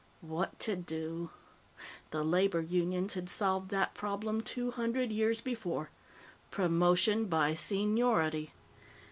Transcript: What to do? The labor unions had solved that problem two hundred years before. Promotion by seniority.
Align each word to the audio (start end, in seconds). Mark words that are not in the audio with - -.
What 0.21 0.57
to 0.61 0.75
do? 0.75 1.29
The 2.09 2.23
labor 2.23 2.59
unions 2.61 3.13
had 3.13 3.29
solved 3.29 3.69
that 3.69 3.93
problem 3.93 4.41
two 4.41 4.71
hundred 4.71 5.11
years 5.11 5.41
before. 5.41 5.91
Promotion 6.49 7.25
by 7.25 7.53
seniority. 7.53 8.51